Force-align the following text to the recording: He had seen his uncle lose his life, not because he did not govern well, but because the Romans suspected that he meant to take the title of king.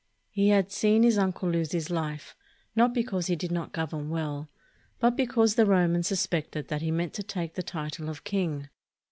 He 0.31 0.49
had 0.49 0.71
seen 0.71 1.03
his 1.03 1.19
uncle 1.19 1.47
lose 1.47 1.73
his 1.73 1.91
life, 1.91 2.35
not 2.75 2.91
because 2.91 3.27
he 3.27 3.35
did 3.35 3.51
not 3.51 3.71
govern 3.71 4.09
well, 4.09 4.49
but 4.99 5.15
because 5.15 5.53
the 5.53 5.65
Romans 5.67 6.07
suspected 6.07 6.69
that 6.69 6.81
he 6.81 6.89
meant 6.89 7.13
to 7.13 7.21
take 7.21 7.53
the 7.53 7.61
title 7.61 8.09
of 8.09 8.23
king. 8.23 8.67